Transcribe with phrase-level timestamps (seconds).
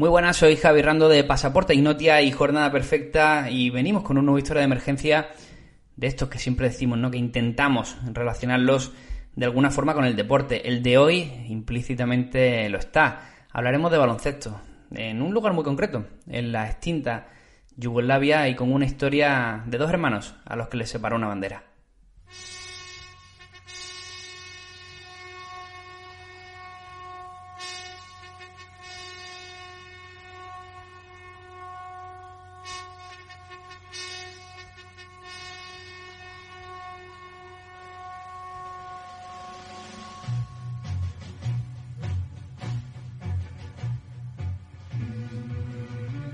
[0.00, 4.24] Muy buenas, soy Javi Rando de Pasaporte Ignotia y Jornada Perfecta y venimos con un
[4.24, 5.28] nuevo historia de emergencia
[5.94, 7.10] de estos que siempre decimos, ¿no?
[7.10, 8.92] Que intentamos relacionarlos
[9.36, 10.66] de alguna forma con el deporte.
[10.66, 13.28] El de hoy implícitamente lo está.
[13.52, 14.58] Hablaremos de baloncesto
[14.90, 17.28] en un lugar muy concreto, en la extinta
[17.76, 21.69] Yugoslavia y con una historia de dos hermanos a los que les separó una bandera.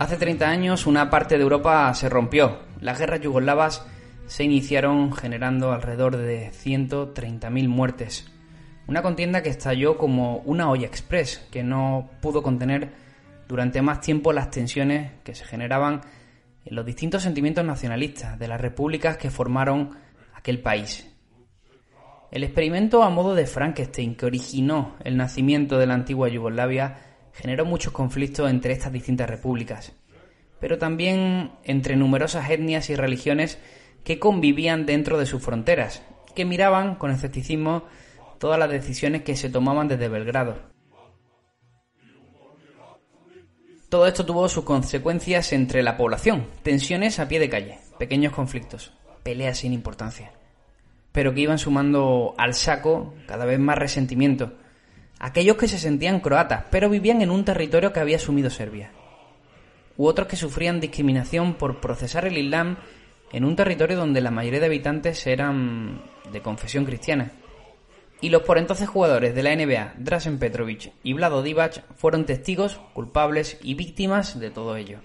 [0.06, 2.60] Hace 30 años una parte de Europa se rompió.
[2.80, 3.84] Las guerras yugoslavas
[4.26, 8.24] se iniciaron generando alrededor de 130.000 muertes.
[8.86, 12.92] Una contienda que estalló como una olla express que no pudo contener
[13.48, 16.02] durante más tiempo las tensiones que se generaban
[16.64, 19.90] en los distintos sentimientos nacionalistas de las repúblicas que formaron
[20.34, 21.12] aquel país.
[22.30, 27.05] El experimento a modo de Frankenstein que originó el nacimiento de la antigua Yugoslavia
[27.36, 29.92] generó muchos conflictos entre estas distintas repúblicas,
[30.58, 33.58] pero también entre numerosas etnias y religiones
[34.04, 36.02] que convivían dentro de sus fronteras,
[36.34, 37.84] que miraban con escepticismo
[38.38, 40.56] todas las decisiones que se tomaban desde Belgrado.
[43.88, 48.92] Todo esto tuvo sus consecuencias entre la población, tensiones a pie de calle, pequeños conflictos,
[49.22, 50.32] peleas sin importancia,
[51.12, 54.54] pero que iban sumando al saco cada vez más resentimiento,
[55.18, 58.90] aquellos que se sentían croatas, pero vivían en un territorio que había asumido Serbia,
[59.96, 62.76] u otros que sufrían discriminación por procesar el Islam
[63.32, 67.32] en un territorio donde la mayoría de habitantes eran de confesión cristiana.
[68.20, 72.80] Y los por entonces jugadores de la NBA, Drasen Petrovic y Vlado Divac, fueron testigos,
[72.94, 75.00] culpables y víctimas de todo ello.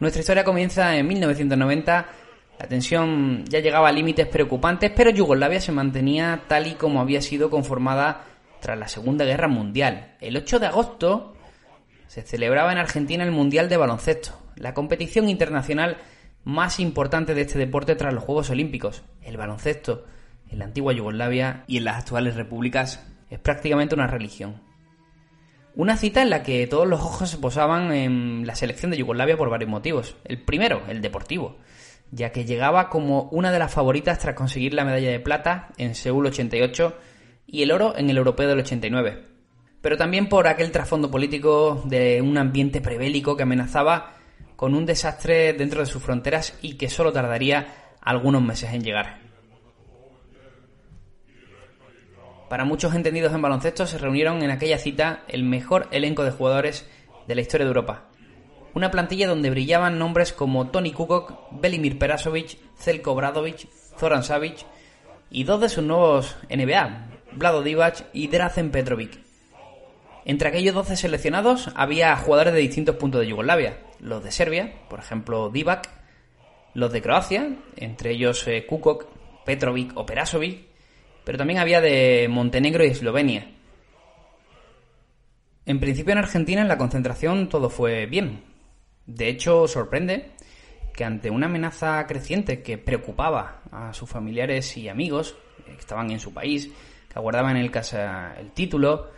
[0.00, 2.06] Nuestra historia comienza en 1990
[2.58, 7.20] la tensión ya llegaba a límites preocupantes, pero Yugoslavia se mantenía tal y como había
[7.20, 8.24] sido conformada
[8.60, 10.16] tras la Segunda Guerra Mundial.
[10.20, 11.34] El 8 de agosto
[12.06, 15.98] se celebraba en Argentina el Mundial de Baloncesto, la competición internacional
[16.44, 19.02] más importante de este deporte tras los Juegos Olímpicos.
[19.20, 20.04] El baloncesto
[20.48, 24.62] en la antigua Yugoslavia y en las actuales repúblicas es prácticamente una religión.
[25.74, 29.36] Una cita en la que todos los ojos se posaban en la selección de Yugoslavia
[29.36, 30.16] por varios motivos.
[30.24, 31.58] El primero, el deportivo
[32.10, 35.94] ya que llegaba como una de las favoritas tras conseguir la medalla de plata en
[35.94, 36.96] Seúl 88
[37.46, 39.24] y el oro en el Europeo del 89.
[39.80, 44.14] Pero también por aquel trasfondo político de un ambiente prebélico que amenazaba
[44.56, 49.18] con un desastre dentro de sus fronteras y que solo tardaría algunos meses en llegar.
[52.48, 56.88] Para muchos entendidos en baloncesto se reunieron en aquella cita el mejor elenco de jugadores
[57.26, 58.08] de la historia de Europa,
[58.76, 64.66] una plantilla donde brillaban nombres como Tony Kukoc, Belimir Perasovic, Zelko Bradovic, Zoran Savic
[65.30, 69.18] y dos de sus nuevos NBA, Vlado Divac y Drazen Petrovic.
[70.26, 74.98] Entre aquellos 12 seleccionados había jugadores de distintos puntos de Yugoslavia, los de Serbia, por
[74.98, 75.88] ejemplo Divac,
[76.74, 79.06] los de Croacia, entre ellos eh, Kukoc,
[79.46, 80.66] Petrovic o Perasovic,
[81.24, 83.46] pero también había de Montenegro y Eslovenia.
[85.64, 88.54] En principio en Argentina en la concentración todo fue bien,
[89.06, 90.30] de hecho, sorprende
[90.92, 96.20] que ante una amenaza creciente que preocupaba a sus familiares y amigos que estaban en
[96.20, 96.70] su país,
[97.08, 99.10] que aguardaban el casa el título,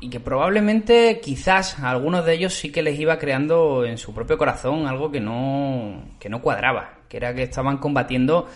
[0.00, 4.14] y que probablemente quizás a algunos de ellos sí que les iba creando en su
[4.14, 8.46] propio corazón algo que no, que no cuadraba, que era que estaban combatiendo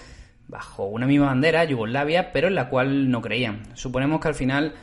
[0.47, 3.75] bajo una misma bandera, Yugoslavia, pero en la cual no creían.
[3.75, 4.75] Suponemos que al final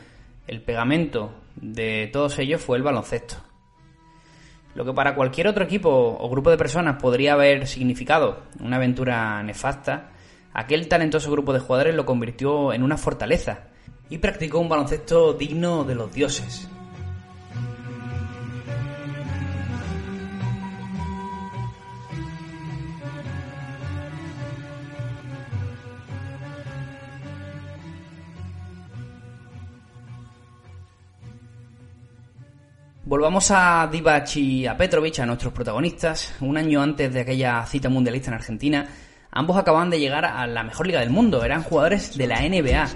[0.46, 3.49] el pegamento de todos ellos fue el baloncesto.
[4.74, 9.42] Lo que para cualquier otro equipo o grupo de personas podría haber significado una aventura
[9.42, 10.10] nefasta,
[10.52, 13.64] aquel talentoso grupo de jugadores lo convirtió en una fortaleza
[14.08, 16.68] y practicó un baloncesto digno de los dioses.
[33.10, 36.32] Volvamos a Divac y a Petrovic, a nuestros protagonistas.
[36.38, 38.86] Un año antes de aquella cita mundialista en Argentina,
[39.32, 41.42] ambos acababan de llegar a la mejor liga del mundo.
[41.42, 42.88] Eran jugadores de la NBA.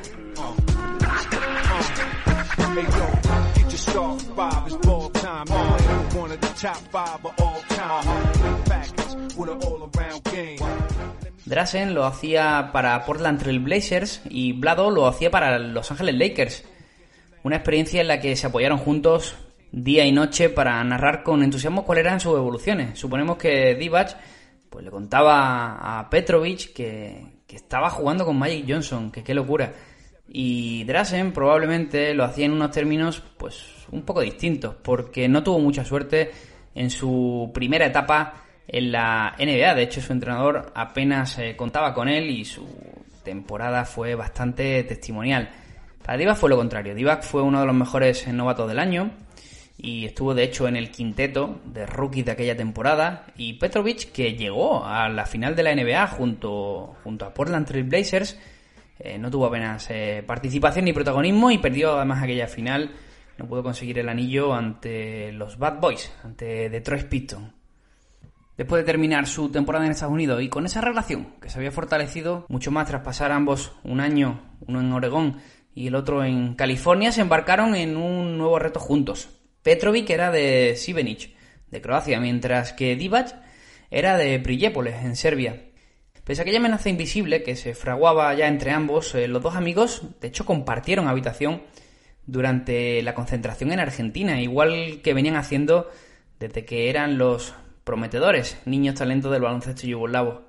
[11.44, 16.64] Drasen lo hacía para Portland Trail Blazers y Blado lo hacía para Los Ángeles Lakers.
[17.43, 19.34] Una experiencia en la que se apoyaron juntos
[19.75, 22.99] día y noche para narrar con entusiasmo cuáles eran sus evoluciones.
[22.99, 24.17] Suponemos que Divac
[24.71, 29.73] pues le contaba a Petrovic que, que estaba jugando con Magic Johnson, que qué locura.
[30.29, 35.59] Y Drasen probablemente lo hacía en unos términos pues un poco distintos, porque no tuvo
[35.59, 36.31] mucha suerte
[36.75, 38.35] en su primera etapa
[38.67, 39.75] en la NBA.
[39.75, 42.67] De hecho, su entrenador apenas eh, contaba con él y su
[43.23, 45.50] temporada fue bastante testimonial.
[46.05, 46.94] Para Divac fue lo contrario.
[46.94, 49.11] Divac fue uno de los mejores novatos del año
[49.84, 53.26] y estuvo de hecho en el quinteto de rookies de aquella temporada.
[53.36, 57.84] Y Petrovic que llegó a la final de la NBA junto, junto a Portland Trail
[57.84, 58.38] Blazers
[58.98, 62.92] eh, no tuvo apenas eh, participación ni protagonismo y perdió además aquella final.
[63.38, 67.52] No pudo conseguir el anillo ante los Bad Boys ante Detroit Pistons.
[68.56, 71.72] Después de terminar su temporada en Estados Unidos y con esa relación que se había
[71.72, 75.40] fortalecido mucho más tras pasar ambos un año, uno en Oregón
[75.75, 79.28] y el otro en California, se embarcaron en un nuevo reto juntos.
[79.64, 81.31] Petrovic era de Sivenic,
[81.70, 83.34] de Croacia, mientras que Divac
[83.90, 85.70] era de Prijepole, en Serbia.
[86.22, 90.02] Pese a aquella amenaza invisible que se fraguaba ya entre ambos, eh, los dos amigos,
[90.20, 91.62] de hecho, compartieron habitación
[92.26, 95.90] durante la concentración en Argentina, igual que venían haciendo
[96.38, 100.43] desde que eran los prometedores niños talentos del baloncesto yugoslavo.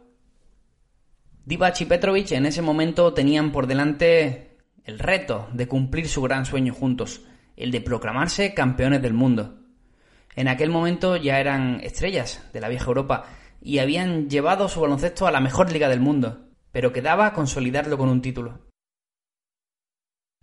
[1.46, 6.46] Divac y Petrovic en ese momento tenían por delante el reto de cumplir su gran
[6.46, 7.22] sueño juntos
[7.56, 9.60] el de proclamarse campeones del mundo.
[10.36, 13.26] En aquel momento ya eran estrellas de la vieja Europa
[13.62, 18.10] y habían llevado su baloncesto a la mejor liga del mundo, pero quedaba consolidarlo con
[18.10, 18.60] un título.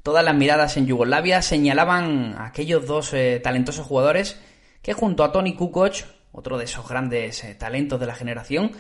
[0.03, 4.41] Todas las miradas en Yugoslavia señalaban a aquellos dos eh, talentosos jugadores
[4.83, 5.95] que junto a Tony Kukoc,
[6.33, 8.73] otro de esos grandes eh, talentos de la generación,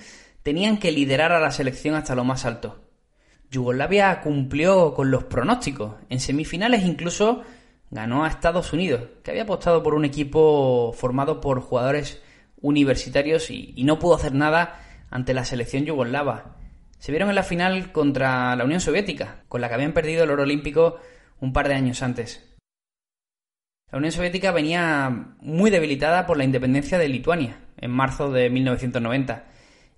[0.42, 2.80] tenían que liderar a la selección hasta lo más alto.
[3.50, 5.94] Yugoslavia cumplió con los pronósticos.
[6.08, 7.42] En semifinales incluso
[7.92, 12.22] ganó a Estados Unidos, que había apostado por un equipo formado por jugadores
[12.60, 14.80] universitarios y, no pudo hacer nada
[15.10, 16.56] ante la selección yugoslava.
[16.98, 20.30] Se vieron en la final contra la Unión Soviética, con la que habían perdido el
[20.30, 20.96] oro olímpico
[21.38, 22.56] un par de años antes.
[23.90, 29.44] La Unión Soviética venía muy debilitada por la independencia de Lituania en marzo de 1990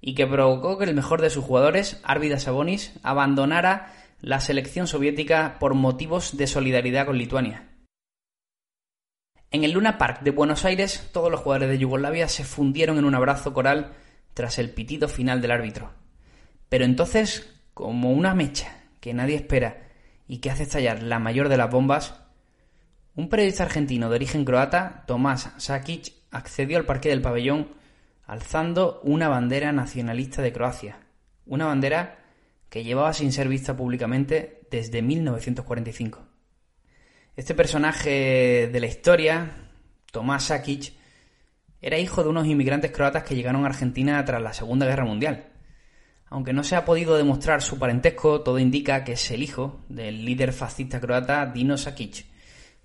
[0.00, 5.58] y que provocó que el mejor de sus jugadores, Arvidas Sabonis, abandonara la selección soviética
[5.60, 7.68] por motivos de solidaridad con Lituania.
[9.54, 13.04] En el Luna Park de Buenos Aires, todos los jugadores de Yugoslavia se fundieron en
[13.04, 13.92] un abrazo coral
[14.34, 15.92] tras el pitido final del árbitro.
[16.68, 19.90] Pero entonces, como una mecha que nadie espera
[20.26, 22.20] y que hace estallar la mayor de las bombas,
[23.14, 27.68] un periodista argentino de origen croata, Tomás Sakic, accedió al parque del pabellón
[28.26, 30.98] alzando una bandera nacionalista de Croacia,
[31.46, 32.18] una bandera
[32.70, 36.33] que llevaba sin ser vista públicamente desde 1945.
[37.36, 39.56] Este personaje de la historia,
[40.12, 40.92] Tomás Sakic,
[41.82, 45.48] era hijo de unos inmigrantes croatas que llegaron a Argentina tras la Segunda Guerra Mundial.
[46.26, 50.24] Aunque no se ha podido demostrar su parentesco, todo indica que es el hijo del
[50.24, 52.24] líder fascista croata Dino Sakic,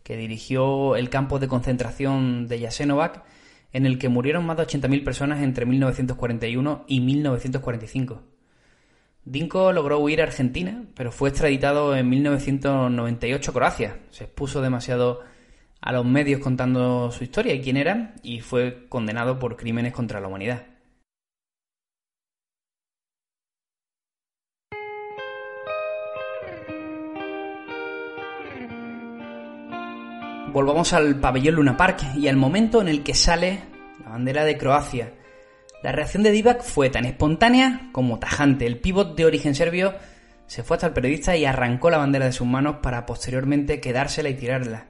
[0.02, 3.24] que dirigió el campo de concentración de Jasenovac,
[3.72, 8.24] en el que murieron más de 80.000 personas entre 1941 y 1945.
[9.30, 14.00] Dinko logró huir a Argentina, pero fue extraditado en 1998 a Croacia.
[14.10, 15.22] Se expuso demasiado
[15.82, 20.20] a los medios contando su historia y quién era, y fue condenado por crímenes contra
[20.20, 20.66] la humanidad.
[30.52, 33.62] Volvamos al pabellón Luna Park y al momento en el que sale
[34.04, 35.14] la bandera de Croacia,
[35.82, 38.66] La reacción de Divac fue tan espontánea como tajante.
[38.66, 39.94] El pívot de origen serbio
[40.46, 44.28] se fue hasta el periodista y arrancó la bandera de sus manos para posteriormente quedársela
[44.30, 44.88] y tirarla.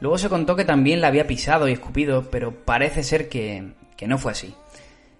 [0.00, 4.08] Luego se contó que también la había pisado y escupido, pero parece ser que, que
[4.08, 4.54] no fue así.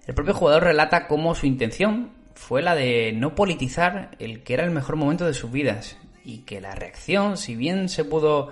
[0.05, 4.65] El propio jugador relata cómo su intención fue la de no politizar el que era
[4.65, 8.51] el mejor momento de sus vidas y que la reacción, si bien se pudo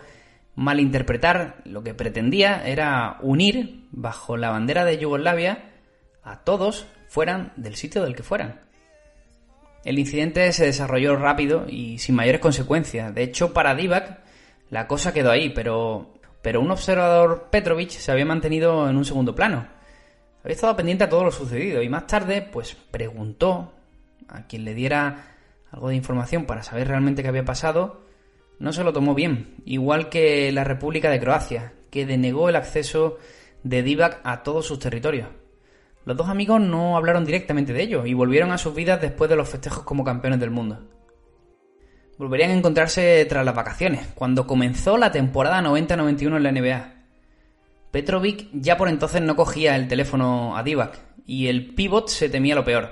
[0.55, 5.68] malinterpretar, lo que pretendía era unir bajo la bandera de Yugoslavia
[6.29, 8.61] a todos fueran del sitio del que fueran.
[9.83, 13.13] El incidente se desarrolló rápido y sin mayores consecuencias.
[13.15, 14.19] De hecho, para Divac
[14.69, 19.33] la cosa quedó ahí, pero, pero un observador Petrovic se había mantenido en un segundo
[19.33, 19.67] plano.
[20.43, 23.73] Había estado pendiente a todo lo sucedido y más tarde, pues preguntó
[24.27, 25.35] a quien le diera
[25.71, 28.01] algo de información para saber realmente qué había pasado,
[28.59, 33.17] no se lo tomó bien, igual que la República de Croacia, que denegó el acceso
[33.63, 35.29] de Divac a todos sus territorios.
[36.09, 39.35] Los dos amigos no hablaron directamente de ello y volvieron a sus vidas después de
[39.35, 40.79] los festejos como campeones del mundo.
[42.17, 46.93] Volverían a encontrarse tras las vacaciones, cuando comenzó la temporada 90-91 en la NBA.
[47.91, 50.97] Petrovic ya por entonces no cogía el teléfono a Divac
[51.27, 52.91] y el pivot se temía lo peor.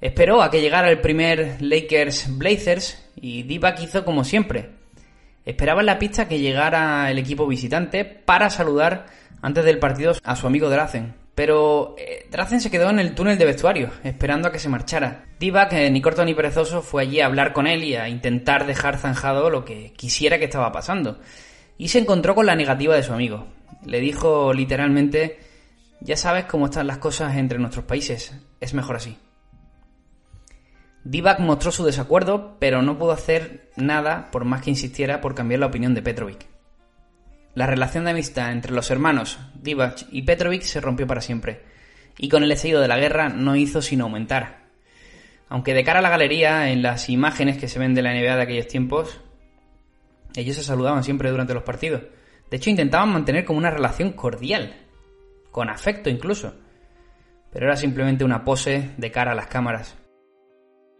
[0.00, 4.70] Esperó a que llegara el primer Lakers Blazers y Divac hizo como siempre.
[5.44, 9.08] Esperaba en la pista que llegara el equipo visitante para saludar
[9.42, 11.19] antes del partido a su amigo Drazen.
[11.34, 15.26] Pero eh, se quedó en el túnel de vestuario, esperando a que se marchara.
[15.38, 18.66] Divac, eh, ni corto ni perezoso, fue allí a hablar con él y a intentar
[18.66, 21.18] dejar zanjado lo que quisiera que estaba pasando.
[21.78, 23.46] Y se encontró con la negativa de su amigo
[23.84, 25.38] le dijo literalmente,
[26.00, 29.18] ya sabes cómo están las cosas entre nuestros países, es mejor así.
[31.04, 35.60] Divac mostró su desacuerdo, pero no pudo hacer nada por más que insistiera por cambiar
[35.60, 36.49] la opinión de Petrovic.
[37.60, 41.60] La relación de amistad entre los hermanos Divac y Petrovic se rompió para siempre,
[42.16, 44.60] y con el estallido de la guerra no hizo sino aumentar.
[45.50, 48.36] Aunque de cara a la galería, en las imágenes que se ven de la NBA
[48.36, 49.20] de aquellos tiempos,
[50.34, 52.00] ellos se saludaban siempre durante los partidos.
[52.50, 54.76] De hecho, intentaban mantener como una relación cordial,
[55.50, 56.54] con afecto incluso.
[57.52, 59.98] Pero era simplemente una pose de cara a las cámaras.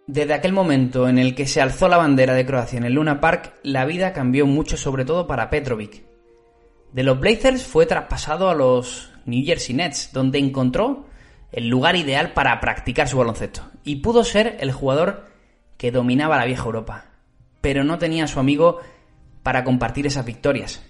[0.07, 3.19] Desde aquel momento en el que se alzó la bandera de Croacia en el Luna
[3.19, 6.10] Park, la vida cambió mucho, sobre todo para Petrovic.
[6.93, 11.07] De los Blazers fue traspasado a los New Jersey Nets, donde encontró
[11.53, 13.63] el lugar ideal para practicar su baloncesto.
[13.85, 15.27] Y pudo ser el jugador
[15.77, 17.07] que dominaba la vieja Europa.
[17.61, 18.81] Pero no tenía a su amigo
[19.43, 20.83] para compartir esas victorias.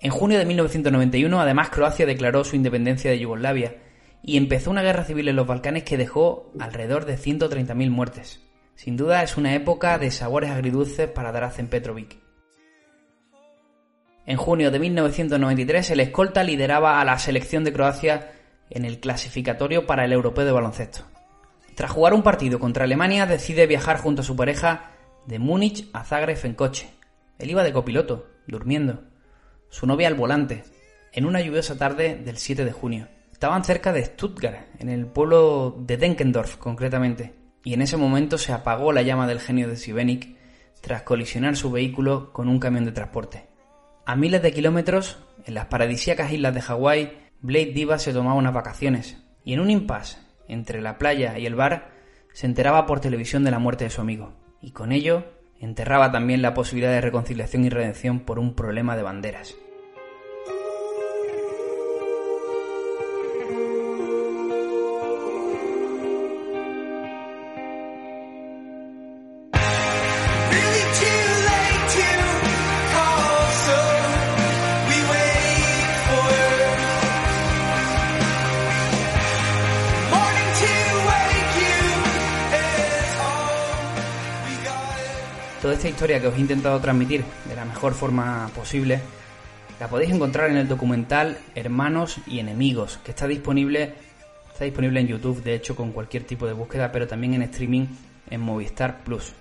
[0.00, 3.76] En junio de 1991, además, Croacia declaró su independencia de Yugoslavia
[4.22, 8.40] y empezó una guerra civil en los Balcanes que dejó alrededor de 130.000 muertes.
[8.76, 12.27] Sin duda es una época de sabores agridulces para Drazen Petrovic.
[14.28, 18.30] En junio de 1993, el escolta lideraba a la selección de Croacia
[18.68, 21.00] en el clasificatorio para el Europeo de Baloncesto.
[21.74, 24.90] Tras jugar un partido contra Alemania, decide viajar junto a su pareja
[25.24, 26.90] de Múnich a Zagreb en coche.
[27.38, 29.02] Él iba de copiloto, durmiendo
[29.70, 30.62] su novia al volante,
[31.14, 33.08] en una lluviosa tarde del 7 de junio.
[33.32, 37.32] Estaban cerca de Stuttgart, en el pueblo de Denkendorf concretamente,
[37.64, 40.36] y en ese momento se apagó la llama del genio de Sibenik
[40.82, 43.47] tras colisionar su vehículo con un camión de transporte.
[44.08, 47.12] A miles de kilómetros, en las paradisíacas islas de Hawái,
[47.42, 50.16] Blade Diva se tomaba unas vacaciones, y en un impasse
[50.48, 51.90] entre la playa y el bar,
[52.32, 55.24] se enteraba por televisión de la muerte de su amigo, y con ello
[55.60, 59.56] enterraba también la posibilidad de reconciliación y redención por un problema de banderas.
[85.78, 89.00] Esta historia que os he intentado transmitir de la mejor forma posible
[89.78, 93.94] la podéis encontrar en el documental Hermanos y Enemigos, que está disponible,
[94.52, 97.86] está disponible en YouTube, de hecho, con cualquier tipo de búsqueda, pero también en streaming
[98.28, 99.32] en Movistar Plus.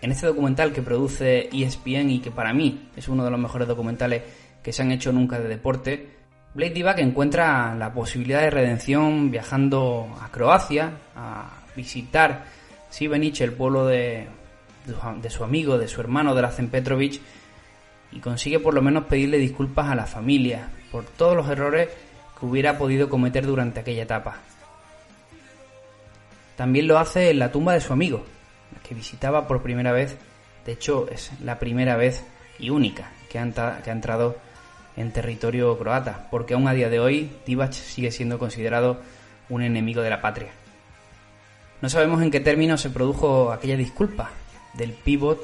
[0.00, 3.66] En este documental que produce ESPN y que para mí es uno de los mejores
[3.66, 4.22] documentales
[4.62, 6.10] que se han hecho nunca de deporte,
[6.54, 12.44] Blade Divac encuentra la posibilidad de redención viajando a Croacia a visitar
[12.88, 14.28] Sibenic, el pueblo de,
[14.86, 17.20] de su amigo, de su hermano Drazen Petrovic,
[18.12, 21.88] y consigue por lo menos pedirle disculpas a la familia por todos los errores
[22.38, 24.36] que hubiera podido cometer durante aquella etapa.
[26.56, 28.24] También lo hace en la tumba de su amigo,
[28.86, 30.16] que visitaba por primera vez,
[30.64, 32.24] de hecho es la primera vez
[32.58, 34.36] y única que ha, que ha entrado
[34.96, 39.00] en territorio croata, porque aún a día de hoy Divac sigue siendo considerado
[39.48, 40.52] un enemigo de la patria.
[41.82, 44.30] No sabemos en qué términos se produjo aquella disculpa
[44.76, 45.40] del pivot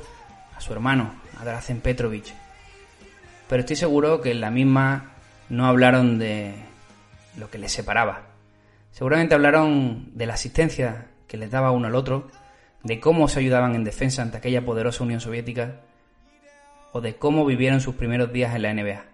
[0.57, 2.35] a su hermano, a Drazen Petrovic,
[3.49, 5.13] pero estoy seguro que en la misma
[5.51, 6.55] no hablaron de
[7.39, 8.23] lo que les separaba.
[8.93, 12.31] Seguramente hablaron de la asistencia que les daba uno al otro,
[12.83, 15.81] de cómo se ayudaban en defensa ante aquella poderosa Unión Soviética
[16.93, 19.05] o de cómo vivieron sus primeros días en la NBA.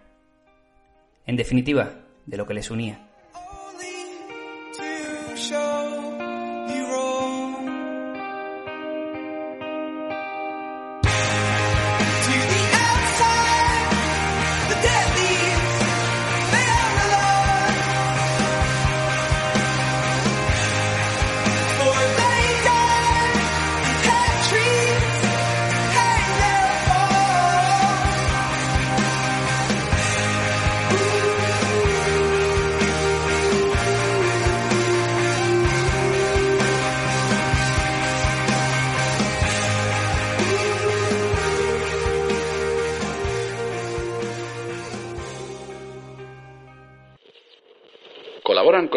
[1.25, 1.91] En definitiva,
[2.25, 3.08] de lo que les unía.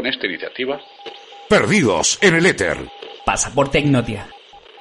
[0.02, 0.80] Con esta iniciativa
[1.49, 2.76] Perdidos en el éter.
[3.25, 4.26] Pasaporte Ignotia.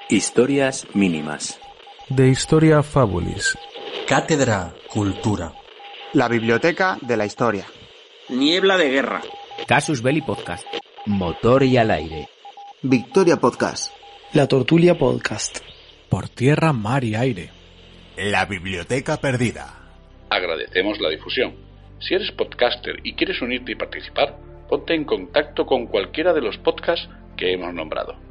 [0.10, 1.60] Historias mínimas.
[2.10, 3.56] De Historia Fabulis.
[4.08, 5.54] Cátedra Cultura.
[6.14, 7.66] La Biblioteca de la Historia.
[8.30, 9.22] Niebla de Guerra.
[9.68, 10.66] Casus Belli Podcast.
[11.06, 12.28] Motor y al aire.
[12.82, 13.94] Victoria Podcast.
[14.34, 15.60] La Tortulia Podcast.
[16.10, 17.52] Por tierra, mar y aire.
[18.18, 19.78] La Biblioteca Perdida.
[20.32, 21.54] Agradecemos la difusión.
[22.00, 26.58] Si eres podcaster y quieres unirte y participar, ponte en contacto con cualquiera de los
[26.58, 28.31] podcasts que hemos nombrado.